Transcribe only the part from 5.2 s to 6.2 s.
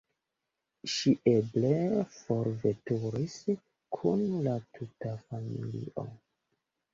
familio.